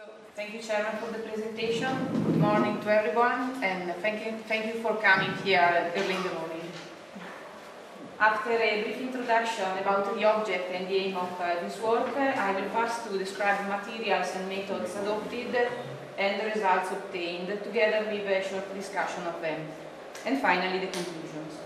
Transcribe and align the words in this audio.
So, 0.00 0.06
thank 0.34 0.54
you, 0.54 0.62
Chairman, 0.62 0.96
for 0.96 1.12
the 1.12 1.18
presentation. 1.18 1.92
Good 2.24 2.38
morning 2.38 2.80
to 2.80 2.88
everyone, 2.88 3.62
and 3.62 3.94
thank 4.00 4.24
you, 4.24 4.32
thank 4.48 4.64
you 4.64 4.80
for 4.80 4.96
coming 4.96 5.32
here 5.44 5.92
early 5.94 6.14
in 6.14 6.22
the 6.22 6.32
morning. 6.40 6.68
After 8.18 8.52
a 8.52 8.82
brief 8.82 8.96
introduction 8.96 9.66
about 9.76 10.16
the 10.16 10.24
object 10.24 10.72
and 10.72 10.88
the 10.88 10.94
aim 10.94 11.16
of 11.18 11.38
uh, 11.38 11.60
this 11.60 11.78
work, 11.82 12.16
I 12.16 12.58
will 12.58 12.70
pass 12.70 13.06
to 13.08 13.18
describe 13.18 13.68
materials 13.68 14.28
and 14.36 14.48
methods 14.48 14.96
adopted 14.96 15.68
and 16.16 16.40
the 16.40 16.46
results 16.46 16.92
obtained, 16.92 17.48
together 17.62 18.10
with 18.10 18.26
a 18.26 18.48
short 18.48 18.74
discussion 18.74 19.26
of 19.26 19.42
them. 19.42 19.60
And 20.24 20.40
finally, 20.40 20.78
the 20.78 20.92
conclusions. 20.92 21.58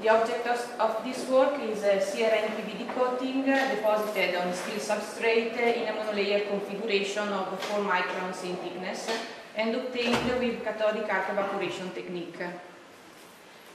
The 0.00 0.10
object 0.10 0.46
of 0.46 1.04
this 1.04 1.28
work 1.28 1.60
is 1.60 1.82
a 1.82 1.98
CRN 1.98 2.54
PVD 2.54 2.94
coating 2.94 3.44
deposited 3.44 4.36
on 4.36 4.54
steel 4.54 4.78
substrate 4.78 5.58
in 5.58 5.88
a 5.88 5.92
monolayer 5.92 6.48
configuration 6.48 7.26
of 7.28 7.58
4 7.64 7.80
microns 7.80 8.44
in 8.44 8.54
thickness 8.62 9.10
and 9.56 9.74
obtained 9.74 10.38
with 10.38 10.62
cathodic 10.62 11.12
arc 11.12 11.30
evaporation 11.30 11.90
technique. 11.90 12.38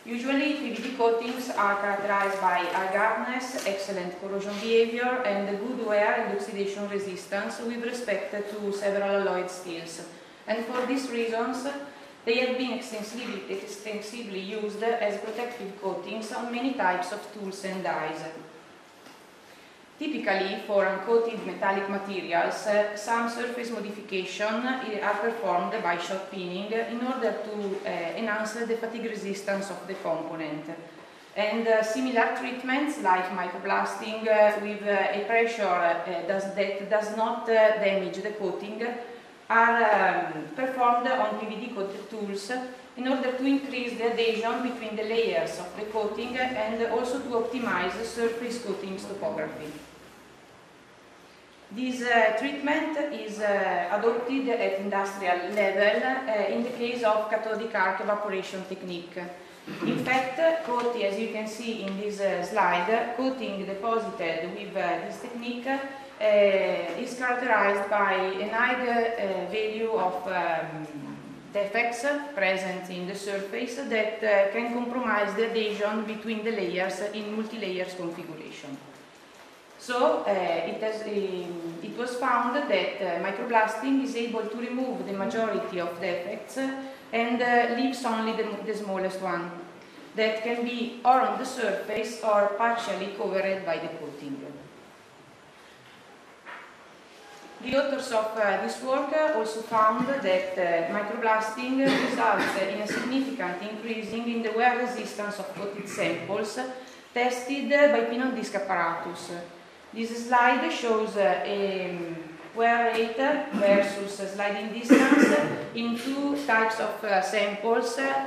Usually 0.05 0.53
PVD 0.63 0.97
coatings 0.97 1.49
are 1.49 1.75
characterized 1.81 2.39
by 2.39 2.59
high 2.71 2.95
hardness, 2.95 3.67
excellent 3.67 4.17
corrosion 4.21 4.53
behavior 4.61 5.23
and 5.25 5.59
good 5.59 5.85
wear 5.85 6.13
and 6.23 6.37
oxidation 6.37 6.89
resistance 6.89 7.59
with 7.59 7.83
respect 7.83 8.31
to 8.31 8.71
several 8.71 9.27
alloyed 9.27 9.51
steels. 9.51 10.01
And 10.47 10.63
for 10.65 10.85
these 10.85 11.09
reasons, 11.09 11.67
they 12.25 12.35
have 12.35 12.57
been 12.57 12.73
extensively, 12.73 13.43
extensively 13.49 14.39
used 14.39 14.81
as 14.81 15.19
protective 15.19 15.81
coatings 15.81 16.31
on 16.31 16.51
many 16.51 16.73
types 16.73 17.11
of 17.11 17.21
tools 17.33 17.65
and 17.65 17.83
dies. 17.83 18.21
Typically, 19.99 20.57
for 20.65 20.85
uncoated 20.85 21.45
metallic 21.45 21.87
materials, 21.89 22.65
uh, 22.67 22.95
some 22.95 23.29
surface 23.29 23.69
modification 23.69 24.65
are 24.65 25.19
performed 25.21 25.71
by 25.83 25.97
shot 25.97 26.31
peening 26.31 26.71
in 26.71 27.05
order 27.05 27.35
to 27.43 27.77
uh, 27.85 27.89
enhance 28.17 28.53
the 28.53 28.75
fatigue 28.77 29.05
resistance 29.05 29.69
of 29.69 29.85
the 29.87 29.93
component. 29.95 30.65
And 31.35 31.67
uh, 31.67 31.83
similar 31.83 32.35
treatments 32.37 33.01
like 33.01 33.25
microblasting 33.29 34.27
uh, 34.27 34.59
with 34.61 34.81
a 34.83 35.23
pressure 35.27 36.25
does, 36.27 36.53
that 36.55 36.89
does 36.89 37.15
not 37.15 37.45
damage 37.47 38.17
the 38.17 38.31
coating 38.31 38.85
are 39.61 39.77
um, 39.93 40.43
performed 40.55 41.07
on 41.07 41.39
PVD 41.39 41.75
coated 41.75 42.09
tools 42.09 42.51
in 42.97 43.07
order 43.07 43.31
to 43.31 43.45
increase 43.45 43.97
the 43.97 44.11
adhesion 44.11 44.63
between 44.69 44.95
the 44.95 45.03
layers 45.03 45.59
of 45.59 45.69
the 45.77 45.85
coating 45.85 46.37
and 46.37 46.81
also 46.91 47.19
to 47.19 47.29
optimize 47.41 47.97
the 47.97 48.05
surface 48.05 48.63
coating 48.63 48.97
topography. 48.97 49.71
This 51.71 52.03
uh, 52.03 52.37
treatment 52.37 52.97
is 53.13 53.39
uh, 53.39 53.97
adopted 53.97 54.47
at 54.49 54.79
industrial 54.79 55.49
level 55.53 56.03
uh, 56.03 56.53
in 56.53 56.63
the 56.63 56.69
case 56.69 57.01
of 57.03 57.29
cathodic 57.31 57.73
arc 57.73 57.99
evaporation 58.01 58.63
technique. 58.69 59.17
In 59.65 60.03
fact, 60.03 60.39
coating, 60.65 61.03
as 61.03 61.17
you 61.17 61.29
can 61.29 61.47
see 61.47 61.83
in 61.83 61.97
this 61.97 62.19
uh, 62.19 62.43
slide, 62.43 63.13
coating 63.15 63.65
deposited 63.65 64.51
with 64.53 64.75
uh, 64.75 64.99
this 65.05 65.21
technique 65.21 65.67
uh, 65.67 66.99
is 66.99 67.15
characterized 67.15 67.89
by 67.89 68.13
a 68.13 68.49
high 68.49 68.75
uh, 68.75 69.49
value 69.49 69.91
of 69.91 70.27
um, 70.27 71.17
defects 71.53 72.05
present 72.35 72.89
in 72.89 73.07
the 73.07 73.15
surface 73.15 73.75
that 73.75 74.23
uh, 74.23 74.51
can 74.51 74.73
compromise 74.73 75.33
the 75.35 75.49
adhesion 75.49 76.03
between 76.05 76.43
the 76.43 76.51
layers 76.51 76.99
in 77.13 77.35
multi-layers 77.35 77.93
configuration. 77.93 78.77
So 79.83 80.23
uh, 80.23 80.31
it, 80.31 80.81
has, 80.81 81.01
uh, 81.01 81.09
it, 81.83 81.97
was 81.97 82.15
found 82.15 82.55
that 82.55 82.71
uh, 82.71 83.19
microblasting 83.19 84.05
is 84.05 84.15
able 84.15 84.45
to 84.45 84.55
remove 84.55 85.05
the 85.05 85.11
majority 85.11 85.81
of 85.81 85.99
defects 85.99 86.57
and 87.11 87.39
leaves 87.77 88.05
only 88.05 88.31
the, 88.31 88.47
the, 88.65 88.73
smallest 88.77 89.19
one 89.19 89.51
that 90.15 90.41
can 90.41 90.63
be 90.63 91.01
or 91.03 91.19
on 91.19 91.37
the 91.37 91.45
surface 91.45 92.23
or 92.23 92.53
partially 92.57 93.07
covered 93.17 93.65
by 93.65 93.79
the 93.79 93.89
coating. 93.99 94.39
The 97.61 97.75
authors 97.75 98.09
of 98.13 98.37
uh, 98.37 98.65
this 98.65 98.81
work 98.81 99.13
also 99.35 99.63
found 99.63 100.07
that 100.07 100.57
uh, 100.57 100.93
microblasting 100.95 101.83
results 102.07 102.55
in 102.61 102.79
a 102.79 102.87
significant 102.87 103.61
increasing 103.61 104.31
in 104.31 104.43
the 104.43 104.53
wear 104.53 104.79
resistance 104.79 105.39
of 105.39 105.53
coated 105.55 105.89
samples 105.89 106.57
tested 107.13 107.69
by 107.69 107.99
pin 108.05 108.33
disc 108.33 108.55
apparatus. 108.55 109.31
This 109.93 110.25
slide 110.27 110.71
shows 110.71 111.15
uh, 111.17 111.43
a 111.45 111.95
wear 112.55 112.91
rate 112.91 113.15
versus 113.53 114.31
sliding 114.31 114.73
distance 114.73 115.37
in 115.75 115.95
two 115.95 116.35
types 116.47 116.79
of 116.79 117.03
uh, 117.03 117.21
samples 117.21 117.95
uh, 117.99 118.25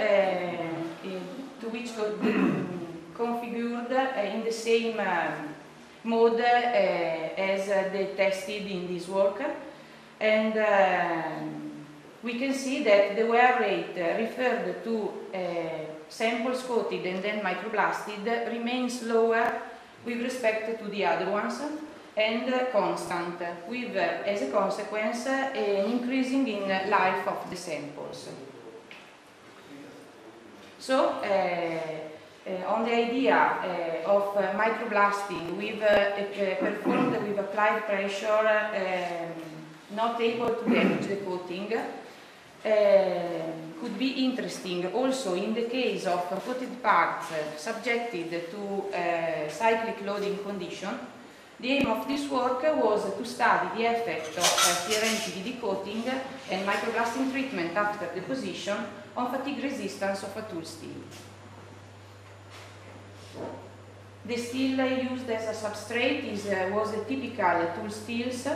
to 1.60 1.69
which 1.71 1.91
configured 3.16 3.91
uh, 3.91 4.21
in 4.21 4.44
the 4.44 4.53
same 4.53 5.00
um, 5.00 5.54
mode 6.04 6.38
as 6.38 7.66
they 7.66 8.15
tested 8.16 8.71
in 8.71 8.87
this 8.87 9.09
work. 9.09 9.43
And 10.21 10.54
we 12.22 12.38
can 12.38 12.54
see 12.54 12.84
that 12.84 13.16
the 13.16 13.27
wear 13.27 13.59
rate 13.59 13.97
referred 13.97 14.84
to 14.84 15.12
samples 16.09 16.62
coated 16.62 17.04
and 17.06 17.25
then 17.25 17.41
microblasted 17.41 18.53
remains 18.53 19.03
lower 19.03 19.62
with 20.06 20.22
respect 20.22 20.78
to 20.83 20.89
the 20.89 21.05
other 21.05 21.31
ones 21.31 21.61
and 22.17 22.71
constant, 22.72 23.39
with, 23.69 23.94
as 23.97 24.43
a 24.43 24.50
consequence, 24.50 25.27
an 25.27 25.91
increasing 25.91 26.49
in 26.49 26.69
life 26.89 27.28
of 27.28 27.50
the 27.50 27.56
samples. 27.56 28.28
So, 30.78 31.09
uh, 31.09 31.78
uh, 32.49 32.65
on 32.69 32.84
the 32.84 32.95
idea 32.95 33.34
uh, 33.34 34.09
of 34.09 34.37
uh, 34.37 34.53
microblasting 34.53 35.56
with, 35.56 35.81
performed 36.61 37.12
with 37.27 37.39
applied 37.41 37.84
pressure 37.87 38.28
um, 38.28 39.97
not 39.97 40.21
able 40.21 40.55
to 40.55 40.65
damage 40.71 41.09
the 41.09 41.16
coating 41.16 41.72
could 43.81 43.98
be 43.98 44.25
interesting 44.25 44.87
also 44.92 45.34
in 45.34 45.54
the 45.54 45.69
case 45.69 46.06
of 46.06 46.28
coated 46.44 46.82
parts 46.82 47.26
subjected 47.56 48.50
to 48.50 48.84
cyclic 49.48 50.04
loading 50.04 50.38
condition 50.38 50.98
the 51.59 51.72
aim 51.72 51.86
of 51.86 52.06
this 52.06 52.28
work 52.28 52.62
was 52.76 53.16
to 53.16 53.25
study 53.25 53.69
the 53.78 53.86
effect 53.86 54.28
of 54.36 54.44
uh, 54.44 54.92
PVD 54.92 55.59
coating 55.59 56.04
and 56.50 56.69
microblasting 56.69 57.32
treatment 57.32 57.75
after 57.75 58.06
deposition 58.15 58.76
on 59.16 59.32
fatigue 59.32 59.65
resistance 59.65 60.22
of 60.22 60.36
a 60.36 60.42
tool 60.42 60.62
steel. 60.62 61.00
The 64.26 64.36
steel 64.36 64.84
used 65.10 65.31
as 65.31 65.56
a 65.56 65.66
substrate 65.66 66.31
is, 66.31 66.47
uh, 66.47 66.70
was 66.75 66.92
a 66.92 67.04
typical 67.04 67.72
tool 67.75 67.91
steels, 67.91 68.47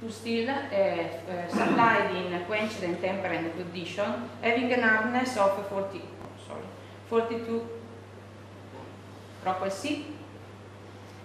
tool 0.00 0.10
steel 0.10 0.50
uh, 0.50 0.52
uh, 0.52 1.48
supplied 1.48 2.14
in 2.14 2.44
quenched 2.44 2.82
and 2.82 3.00
tempered 3.00 3.52
condition, 3.56 4.28
having 4.42 4.72
an 4.72 4.82
hardness 4.82 5.36
of 5.36 5.66
40, 5.68 6.02
sorry, 6.46 6.66
42 7.08 7.66
Rockwell 9.44 9.70
C. 9.70 10.06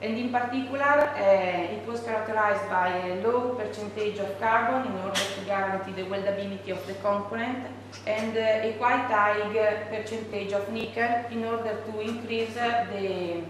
And 0.02 0.18
in 0.18 0.32
particular, 0.32 0.82
uh, 0.82 1.76
it 1.76 1.86
was 1.88 2.02
characterized 2.02 2.68
by 2.70 2.88
a 3.08 3.28
low 3.28 3.54
percentage 3.54 4.18
of 4.18 4.40
carbon 4.40 4.92
in 4.92 4.98
order 5.00 5.20
to 5.20 5.46
guarantee 5.46 5.92
the 5.92 6.04
weldability 6.04 6.72
of 6.72 6.86
the 6.88 6.94
component 6.96 7.68
and 8.08 8.36
a 8.36 8.74
quite 8.80 9.06
high 9.12 9.84
percentage 9.92 10.54
of 10.54 10.72
nickel 10.72 11.26
in 11.30 11.44
order 11.44 11.78
to 11.86 12.00
increase 12.00 12.54
the 12.56 13.44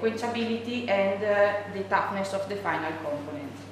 quenchability 0.00 0.88
and 0.88 1.20
the 1.74 1.82
toughness 1.84 2.32
of 2.32 2.48
the 2.48 2.56
final 2.56 2.92
component. 3.04 3.71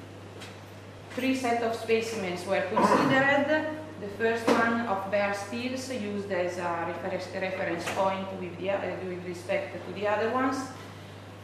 Three 1.15 1.35
sets 1.35 1.61
of 1.63 1.75
specimens 1.75 2.45
were 2.45 2.61
considered. 2.73 3.67
The 3.99 4.07
first 4.17 4.47
one 4.47 4.87
of 4.87 5.11
bare 5.11 5.33
steels 5.33 5.91
used 5.91 6.31
as 6.31 6.57
a 6.57 6.95
reference 7.33 7.85
point 7.95 8.27
with, 8.39 8.57
the, 8.57 8.71
uh, 8.71 8.79
with 9.05 9.25
respect 9.27 9.75
to 9.85 9.93
the 9.93 10.07
other 10.07 10.29
ones. 10.31 10.57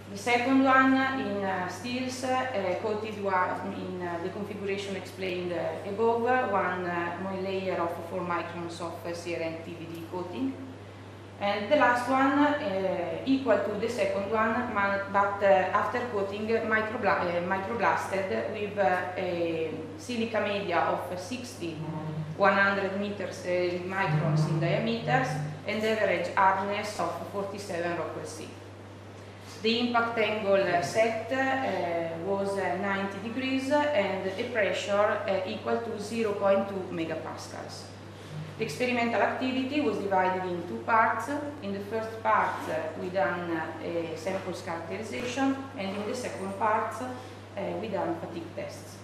The 0.10 0.18
second 0.18 0.64
one 0.64 0.94
in 0.94 1.44
uh, 1.44 1.68
steels 1.68 2.24
uh, 2.24 2.80
coated 2.82 3.18
in 3.18 4.02
uh, 4.02 4.20
the 4.24 4.30
configuration 4.30 4.96
explained 4.96 5.52
uh, 5.52 5.90
above, 5.90 6.22
one 6.22 6.86
uh, 6.86 7.42
layer 7.44 7.76
of 7.76 7.92
4 8.10 8.22
microns 8.22 8.80
of 8.80 8.94
CRN 9.04 9.66
PVD 9.66 10.10
coating. 10.10 10.54
And 11.40 11.72
the 11.72 11.76
last 11.76 12.10
one 12.10 12.40
uh, 12.40 13.22
equal 13.26 13.60
to 13.60 13.72
the 13.80 13.90
second 13.90 14.32
one, 14.32 14.56
but 15.14 15.44
after 15.44 16.00
coating 16.12 16.48
microbla 16.48 17.46
microblasted 17.48 18.54
with 18.54 18.78
a 18.80 19.72
silica 20.00 20.42
media 20.42 20.80
of 20.80 21.20
60 21.20 21.78
100 22.38 23.00
meters 23.00 23.44
microns 23.86 24.50
in 24.50 24.60
diameters 24.60 25.28
and 25.68 25.84
average 25.84 26.34
hardness 26.36 27.00
of 27.00 27.12
47 27.32 27.98
Rockwell 27.98 28.26
C. 28.26 28.48
The 29.62 29.80
impact 29.80 30.18
angle 30.20 30.84
set 30.84 31.32
uh, 31.32 32.18
was 32.26 32.58
uh, 32.58 32.78
90 32.82 33.28
degrees 33.28 33.72
and 33.72 34.28
a 34.28 34.44
pressure 34.54 34.94
uh, 35.28 35.50
equal 35.50 35.78
to 35.78 35.90
0.2 35.98 36.92
megapascals. 36.92 37.97
The 38.58 38.64
experimental 38.64 39.22
activity 39.22 39.82
was 39.82 39.98
divided 39.98 40.50
in 40.50 40.68
two 40.68 40.78
parts. 40.84 41.30
In 41.62 41.74
the 41.74 41.80
first 41.92 42.24
part, 42.24 42.58
uh, 42.68 42.74
we 43.00 43.10
done 43.10 43.52
uh, 43.52 43.84
a 43.84 44.18
samples 44.18 44.64
characterization, 44.64 45.56
and 45.78 45.96
in 45.96 46.10
the 46.10 46.16
second 46.16 46.58
part, 46.58 46.96
uh, 47.00 47.62
we 47.80 47.90
done 47.90 48.20
fatigue 48.20 48.56
tests. 48.56 48.96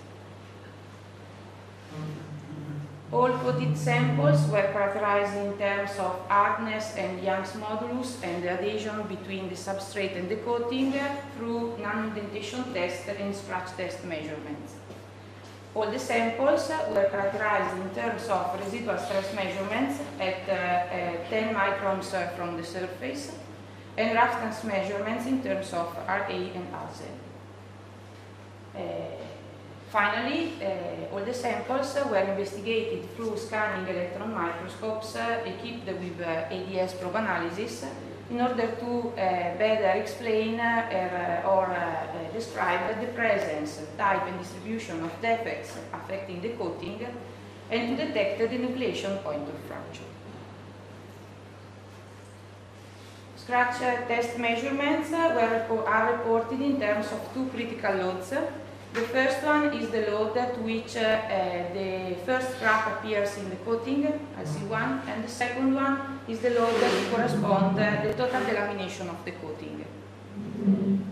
All 3.12 3.30
coated 3.30 3.78
samples 3.78 4.48
were 4.48 4.64
characterized 4.74 5.38
in 5.38 5.56
terms 5.60 5.92
of 6.00 6.28
hardness 6.28 6.96
and 6.98 7.24
Young's 7.24 7.52
modulus 7.52 8.18
and 8.24 8.42
the 8.42 8.50
adhesion 8.50 9.04
between 9.04 9.50
the 9.50 9.56
substrate 9.56 10.18
and 10.18 10.28
the 10.30 10.38
coating 10.38 10.96
through 11.38 11.78
nanoindentation 11.80 12.74
test 12.74 13.08
and 13.08 13.36
scratch 13.36 13.70
test 13.78 14.04
measurements. 14.04 14.74
All 15.76 15.90
the 15.90 16.00
samples 16.00 16.70
were 16.70 17.10
characterized 17.10 17.76
in 17.78 17.90
terms 17.96 18.28
of 18.30 18.60
residual 18.60 18.98
stress 18.98 19.34
measurements 19.34 20.00
at 20.20 20.48
uh, 20.48 20.54
uh, 20.54 21.30
10 21.30 21.56
microns 21.56 22.36
from 22.36 22.58
the 22.58 22.64
surface 22.64 23.32
and 23.98 24.16
roughness 24.16 24.64
measurements 24.64 25.26
in 25.26 25.42
terms 25.42 25.74
of 25.74 25.96
RA 26.08 26.28
and 26.30 26.68
RZ. 26.72 27.02
Uh, 28.76 28.80
Finally, 29.94 30.54
uh, 30.60 31.14
all 31.14 31.24
the 31.24 31.32
samples 31.32 31.96
were 32.10 32.18
investigated 32.18 33.16
through 33.16 33.38
scanning 33.38 33.88
electron 33.96 34.34
microscopes 34.34 35.16
uh, 35.16 35.40
equipped 35.46 35.86
with 35.86 36.20
uh, 36.20 36.50
EDS 36.50 36.94
probe 36.96 37.14
analysis 37.18 37.86
in 38.30 38.42
order 38.42 38.68
to 38.80 39.14
eh, 39.18 39.56
better 39.58 40.00
explain 40.00 40.60
eh, 40.60 41.42
or 41.46 41.72
eh, 41.72 42.32
describe 42.34 43.00
the 43.00 43.08
presence, 43.08 43.82
type 43.98 44.26
and 44.28 44.40
distribution 44.40 45.04
of 45.04 45.12
defects 45.22 45.78
affecting 45.94 46.42
the 46.42 46.50
coating 46.50 47.06
and 47.70 47.98
to 47.98 48.06
detect 48.06 48.40
the 48.40 48.58
nucleation 48.58 49.22
point 49.24 49.48
of 49.48 49.60
fracture. 49.68 50.10
Scratch 53.36 53.80
test 54.08 54.40
measurements 54.40 55.12
were, 55.12 55.84
are 55.86 56.14
reported 56.14 56.62
in 56.62 56.80
terms 56.80 57.08
of 57.12 57.34
two 57.34 57.46
critical 57.48 57.94
loads 57.94 58.34
the 58.94 59.02
first 59.02 59.44
one 59.44 59.74
is 59.74 59.90
the 59.90 60.06
load 60.12 60.38
at 60.38 60.62
which 60.62 60.96
uh, 60.96 61.00
uh, 61.00 61.74
the 61.74 62.16
first 62.26 62.60
crack 62.60 62.86
appears 62.94 63.38
in 63.38 63.50
the 63.50 63.56
coating, 63.58 64.04
LC1, 64.38 65.08
and 65.08 65.24
the 65.24 65.28
second 65.28 65.74
one 65.74 66.20
is 66.28 66.40
the 66.40 66.52
load 66.52 66.76
that 66.80 67.12
corresponds 67.12 67.76
to 67.78 67.84
uh, 67.84 68.04
the 68.04 68.14
total 68.14 68.42
delamination 68.42 69.10
of 69.10 69.26
the 69.26 69.32
coating. 69.32 69.84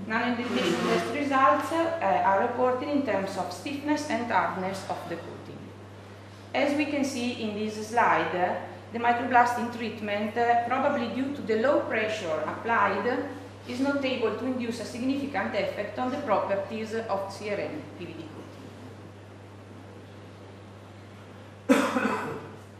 Nanoindentation 0.07 0.77
test 0.89 1.15
results 1.15 1.71
uh, 1.71 2.23
are 2.23 2.41
reported 2.41 2.87
in 2.87 3.03
terms 3.03 3.35
of 3.37 3.51
stiffness 3.51 4.09
and 4.09 4.31
hardness 4.31 4.85
of 4.87 4.97
the 5.09 5.15
coating. 5.15 5.57
As 6.53 6.77
we 6.77 6.85
can 6.85 7.03
see 7.03 7.41
in 7.41 7.55
this 7.55 7.87
slide, 7.87 8.59
the 8.93 8.99
microblasting 8.99 9.75
treatment, 9.75 10.37
uh, 10.37 10.67
probably 10.67 11.07
due 11.15 11.33
to 11.33 11.41
the 11.41 11.55
low 11.61 11.79
pressure 11.81 12.43
applied, 12.45 13.25
is 13.67 13.79
not 13.79 14.03
able 14.03 14.35
to 14.35 14.45
induce 14.45 14.79
a 14.79 14.85
significant 14.85 15.53
effect 15.53 15.97
on 15.99 16.11
the 16.11 16.17
properties 16.17 16.93
of 16.93 17.29
CRN 17.29 17.81
PVD 17.99 18.23
coating. 18.33 18.61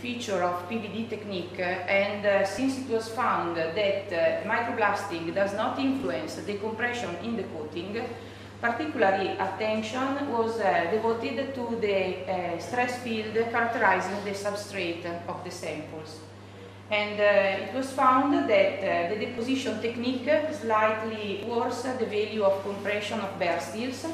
feature 0.00 0.42
of 0.42 0.68
PVD 0.68 1.08
technique 1.08 1.60
and 1.60 2.26
uh, 2.26 2.44
since 2.44 2.78
it 2.78 2.88
was 2.88 3.08
found 3.08 3.56
that 3.56 4.12
uh, 4.12 4.42
microblasting 4.48 5.34
does 5.34 5.54
not 5.54 5.78
influence 5.78 6.34
the 6.36 6.54
compression 6.58 7.14
in 7.22 7.36
the 7.36 7.44
coating, 7.44 8.02
particularly 8.60 9.36
attention 9.38 10.32
was 10.32 10.56
devoted 10.90 11.54
to 11.54 11.76
the 11.80 12.58
stress 12.58 12.98
field 13.00 13.34
characterizing 13.52 14.24
the 14.24 14.32
substrate 14.32 15.04
of 15.28 15.44
the 15.44 15.50
samples 15.50 16.20
and 16.90 17.20
uh, 17.20 17.64
it 17.64 17.74
was 17.74 17.90
found 17.92 18.32
that 18.48 18.78
uh, 18.78 19.12
the 19.12 19.26
deposition 19.26 19.80
technique 19.82 20.28
slightly 20.52 21.44
worsens 21.48 21.98
the 21.98 22.06
value 22.06 22.44
of 22.44 22.62
compression 22.62 23.18
of 23.20 23.38
bare 23.38 23.60
steels 23.60 24.06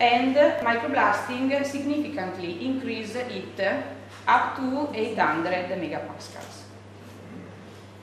and 0.00 0.34
microblasting 0.34 1.64
significantly 1.64 2.66
increased 2.66 3.16
it 3.16 3.86
up 4.26 4.56
to 4.56 4.88
800 4.92 5.68
megapascals. 5.78 6.62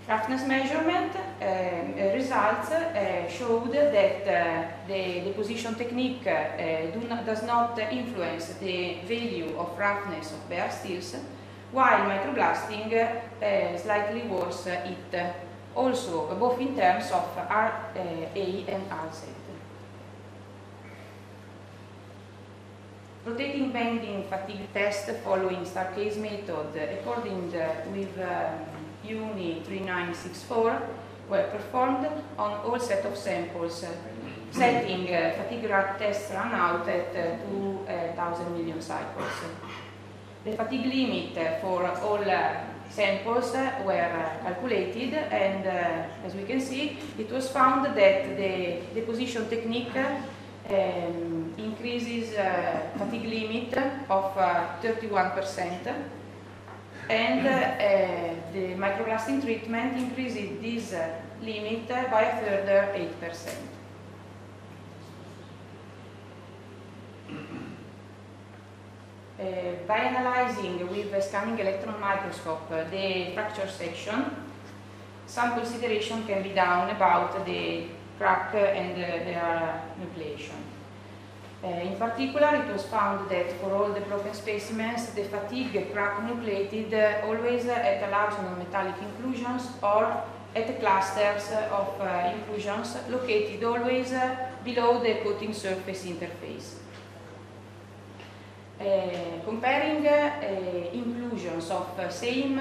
Roughness 0.07 0.47
measurement 0.47 1.15
uh, 1.15 2.13
results 2.13 2.71
uh, 2.71 3.29
showed 3.29 3.71
that 3.71 4.27
uh, 4.27 4.87
the 4.87 5.21
deposition 5.25 5.75
technique 5.75 6.25
uh, 6.27 6.91
do 6.91 7.07
not, 7.07 7.25
does 7.25 7.43
not 7.43 7.77
influence 7.79 8.47
the 8.55 8.97
value 9.05 9.55
of 9.57 9.77
roughness 9.77 10.31
of 10.31 10.49
bare 10.49 10.71
steels, 10.71 11.15
while 11.71 12.09
microblasting 12.09 12.93
uh, 12.93 13.77
slightly 13.77 14.21
worse 14.23 14.67
it, 14.67 15.13
also 15.75 16.35
both 16.35 16.59
in 16.59 16.75
terms 16.75 17.05
of 17.11 17.23
RA 17.37 17.71
and 17.95 18.89
RZ. 18.89 19.27
Rotating 23.23 23.71
bending 23.71 24.23
fatigue 24.23 24.73
test 24.73 25.09
following 25.23 25.63
Staircase 25.63 26.17
method 26.17 26.75
according 26.75 27.51
with 27.93 28.17
um, 28.19 28.65
UNI 29.03 29.61
3964 29.63 30.81
were 31.29 31.43
performed 31.43 32.07
on 32.37 32.51
all 32.65 32.79
set 32.79 33.05
of 33.05 33.15
samples 33.15 33.85
setting 34.51 35.13
uh, 35.13 35.31
fatigue 35.37 35.69
test 35.97 36.33
run 36.33 36.51
out 36.51 36.87
at 36.89 37.15
uh, 37.15 38.15
2000 38.15 38.57
million 38.57 38.81
cycles. 38.81 39.31
The 40.43 40.53
fatigue 40.53 40.85
limit 40.85 41.61
for 41.61 41.85
all 41.85 42.23
samples 42.89 43.53
were 43.85 44.31
calculated 44.43 45.13
and 45.13 45.65
uh, 45.65 46.25
as 46.25 46.33
we 46.35 46.43
can 46.43 46.59
see 46.59 46.97
it 47.17 47.31
was 47.31 47.49
found 47.49 47.85
that 47.85 48.37
the 48.37 48.81
deposition 48.93 49.47
technique 49.49 49.95
um, 49.95 51.53
increases 51.57 52.35
uh, 52.35 52.89
fatigue 52.97 53.25
limit 53.25 53.77
of 54.09 54.35
31% 54.81 55.87
uh, 55.87 55.93
and 57.09 57.47
uh, 57.47 58.51
the 58.53 58.75
microblasting 58.75 59.41
treatment 59.41 59.97
increases 59.97 60.59
this 60.61 60.93
limit 61.41 61.87
by 61.87 62.21
a 62.23 62.41
further 62.41 62.89
8%. 63.21 63.80
By 69.87 69.97
analyzing 69.97 70.87
with 70.89 71.13
a 71.13 71.21
scanning 71.21 71.57
electron 71.59 71.99
microscope 71.99 72.69
the 72.69 73.31
fracture 73.33 73.67
section, 73.67 74.25
some 75.25 75.53
consideration 75.53 76.23
can 76.27 76.43
be 76.43 76.49
done 76.49 76.89
about 76.95 77.45
the 77.45 77.85
crack 78.17 78.53
and 78.53 78.95
their 78.97 79.81
nucleation. 79.99 80.59
Uh, 81.63 81.67
in 81.67 81.95
particular, 81.95 82.55
it 82.55 82.73
was 82.73 82.83
found 82.85 83.29
that 83.29 83.51
for 83.59 83.71
all 83.71 83.93
the 83.93 84.01
broken 84.01 84.33
specimens, 84.33 85.07
the 85.11 85.23
fatigue 85.25 85.91
crack 85.93 86.23
nucleated 86.23 86.91
uh, 86.93 87.25
always 87.25 87.65
at 87.67 88.01
a 88.07 88.09
large 88.09 88.33
non-metallic 88.33 88.95
inclusions 88.99 89.67
or 89.83 90.23
at 90.55 90.79
clusters 90.79 91.51
of 91.71 92.01
uh, 92.01 92.33
inclusions 92.35 92.97
located 93.09 93.63
always 93.63 94.11
below 94.65 94.99
the 95.03 95.13
coating 95.23 95.53
surface 95.53 96.03
interface. 96.03 96.73
Uh, 98.81 99.45
comparing 99.45 100.07
uh, 100.07 100.41
inclusions 100.91 101.69
of 101.69 101.99
uh, 101.99 102.09
same 102.09 102.59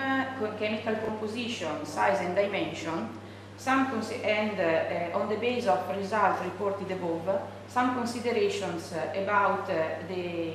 chemical 0.58 0.94
composition, 0.96 1.86
size 1.86 2.20
and 2.20 2.36
dimension, 2.36 3.08
some 3.56 3.86
and 4.22 5.14
on 5.14 5.30
the 5.30 5.36
basis 5.36 5.68
of 5.68 5.96
results 5.96 6.44
reported 6.44 6.90
above, 6.90 7.40
some 7.68 7.94
considerations 7.94 8.92
about 9.14 9.66
the 9.66 10.52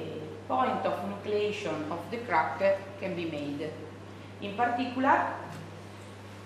point 0.48 0.86
of 0.86 1.00
nucleation 1.10 1.89
of 1.89 2.00
the 2.12 2.17
crack 2.17 2.60
can 3.00 3.15
be 3.15 3.25
made. 3.25 3.67
In 4.41 4.55
particular, 4.55 5.34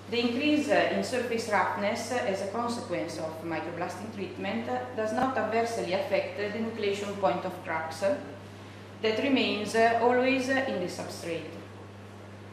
the 0.09 0.19
increase 0.19 0.69
in 0.69 1.03
surface 1.03 1.49
roughness 1.49 2.13
as 2.13 2.41
a 2.41 2.47
consequence 2.47 3.17
of 3.17 3.43
microblasting 3.43 4.15
treatment 4.15 4.65
does 4.95 5.11
not 5.11 5.37
adversely 5.37 5.91
affect 5.93 6.37
the 6.37 6.59
nucleation 6.59 7.19
point 7.19 7.43
of 7.43 7.53
cracks 7.65 8.03
that 9.01 9.23
remains 9.23 9.75
always 9.75 10.49
in 10.49 10.79
the 10.79 10.87
substrate. 10.87 11.55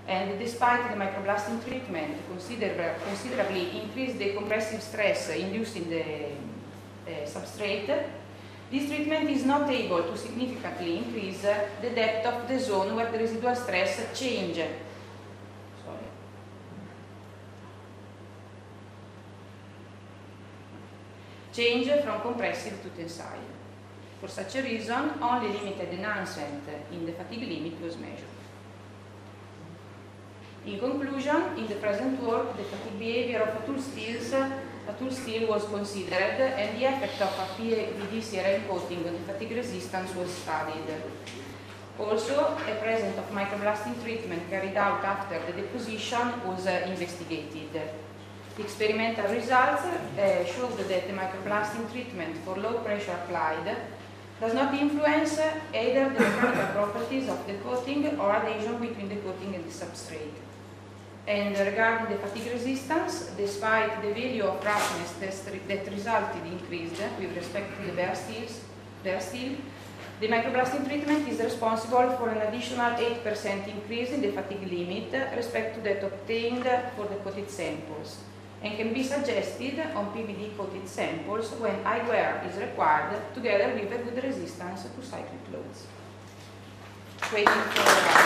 And 0.07 0.39
despite 0.39 0.89
the 0.91 0.97
microblasting 0.97 1.67
treatment 1.67 2.17
considerably 2.29 3.81
increased 3.81 4.19
the 4.19 4.35
compressive 4.35 4.81
stress 4.81 5.29
induced 5.31 5.77
in 5.77 5.91
the 5.91 6.03
uh, 6.03 7.27
substrate, 7.27 8.05
this 8.71 8.89
treatment 8.89 9.31
is 9.31 9.45
not 9.45 9.69
able 9.71 10.03
to 10.03 10.17
significantly 10.17 10.99
increase 10.99 11.43
the 11.43 11.91
depth 11.91 12.27
of 12.27 12.49
the 12.49 12.59
zone 12.59 12.95
where 12.95 13.11
the 13.11 13.19
residual 13.19 13.55
stress 13.55 14.01
change. 14.19 14.57
Sorry. 14.57 16.09
Change 21.53 22.03
from 22.03 22.21
compressive 22.21 22.81
to 22.83 22.89
tensile. 22.91 23.39
For 24.27 24.33
such 24.43 24.57
a 24.57 24.63
reason, 24.63 25.13
only 25.23 25.53
limited 25.53 25.89
enhancement 25.93 26.65
in 26.91 27.07
the 27.07 27.13
fatigue 27.13 27.49
limit 27.49 27.81
was 27.81 27.97
measured. 27.97 28.35
In 30.67 30.81
conclusion, 30.81 31.57
in 31.57 31.69
the 31.69 31.77
present 31.77 32.21
work, 32.21 32.57
the 32.57 32.65
fatigue 32.65 32.99
behavior 32.99 33.43
of 33.43 33.63
a 33.63 33.65
tool 33.65 33.81
steels 33.81 34.33
a 34.33 34.93
tool 34.99 35.13
steel 35.13 35.47
was 35.47 35.63
considered 35.67 36.41
and 36.61 36.77
the 36.77 36.87
effect 36.87 37.23
of 37.23 37.33
a 37.39 37.47
PVD 37.57 38.19
CRL 38.21 38.67
coating 38.69 39.07
on 39.07 39.13
the 39.13 39.33
fatigue 39.33 39.53
resistance 39.53 40.13
was 40.17 40.29
studied. 40.33 40.89
Also, 41.97 42.59
a 42.67 42.75
present 42.83 43.17
of 43.17 43.31
microblasting 43.31 44.03
treatment 44.03 44.43
carried 44.51 44.77
out 44.77 45.05
after 45.05 45.39
the 45.47 45.53
deposition 45.53 46.33
was 46.45 46.67
uh, 46.67 46.85
investigated. 46.89 47.71
The 48.57 48.63
experimental 48.63 49.33
results 49.33 49.85
uh, 49.85 50.45
showed 50.47 50.77
that 50.79 51.07
the 51.07 51.13
microblasting 51.13 51.93
treatment 51.93 52.37
for 52.45 52.57
low 52.57 52.79
pressure 52.79 53.13
applied 53.13 53.77
does 54.41 54.55
not 54.55 54.75
influence 54.75 55.39
either 55.75 56.05
the 56.11 56.21
mechanical 56.21 56.67
properties 56.77 57.29
of 57.29 57.47
the 57.47 57.55
coating 57.55 58.19
or 58.19 58.33
adhesion 58.33 58.77
between 58.79 59.09
the 59.09 59.17
coating 59.17 59.55
and 59.55 59.65
the 59.65 59.71
substrate. 59.71 60.37
And 61.27 61.59
regarding 61.59 62.15
the 62.15 62.23
fatigue 62.23 62.53
resistance, 62.53 63.31
despite 63.37 64.03
the 64.03 64.13
value 64.13 64.45
of 64.45 64.65
roughness 64.65 65.13
that 65.13 65.91
resulted 65.91 66.47
increased 66.47 67.03
with 67.19 67.35
respect 67.37 67.81
to 67.81 67.87
the 67.87 67.93
bare, 67.93 68.15
steels, 68.15 68.61
bare 69.03 69.21
steel, 69.21 69.57
the 70.21 70.29
microblasting 70.29 70.87
treatment 70.87 71.29
is 71.29 71.41
responsible 71.41 72.11
for 72.17 72.29
an 72.29 72.39
additional 72.47 72.93
8% 72.93 73.69
increase 73.69 74.11
in 74.11 74.21
the 74.21 74.31
fatigue 74.31 74.71
limit 74.71 75.13
respect 75.35 75.75
to 75.75 75.81
that 75.83 76.03
obtained 76.05 76.65
for 76.95 77.07
the 77.07 77.17
coated 77.17 77.51
samples 77.51 78.19
and 78.67 78.77
can 78.77 78.93
be 78.93 79.03
suggested 79.03 79.79
on 79.95 80.07
PVD 80.13 80.57
coated 80.57 80.89
samples 80.89 81.53
when 81.61 81.77
eyewear 81.85 82.45
is 82.51 82.57
required 82.59 83.15
together 83.33 83.73
with 83.75 83.93
a 83.93 83.99
good 83.99 84.25
resistance 84.25 84.83
to 84.83 85.07
cyclic 85.07 85.45
loads. 85.53 85.87
Waiting 87.33 87.63
for 87.75 88.26